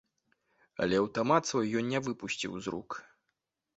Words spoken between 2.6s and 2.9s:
рук.